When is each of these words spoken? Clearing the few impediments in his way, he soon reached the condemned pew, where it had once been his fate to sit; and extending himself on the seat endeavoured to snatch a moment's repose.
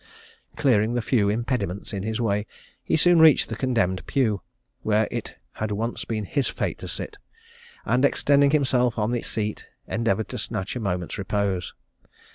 Clearing 0.55 0.95
the 0.95 1.01
few 1.03 1.29
impediments 1.29 1.93
in 1.93 2.01
his 2.01 2.19
way, 2.19 2.47
he 2.83 2.95
soon 2.95 3.19
reached 3.19 3.49
the 3.49 3.55
condemned 3.55 4.03
pew, 4.07 4.41
where 4.81 5.07
it 5.11 5.35
had 5.53 5.69
once 5.69 6.05
been 6.05 6.25
his 6.25 6.47
fate 6.47 6.79
to 6.79 6.87
sit; 6.87 7.19
and 7.85 8.03
extending 8.03 8.49
himself 8.49 8.97
on 8.97 9.11
the 9.11 9.21
seat 9.21 9.67
endeavoured 9.87 10.29
to 10.29 10.39
snatch 10.39 10.75
a 10.75 10.79
moment's 10.79 11.19
repose. 11.19 11.75